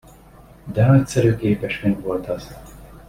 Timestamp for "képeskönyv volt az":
1.35-2.55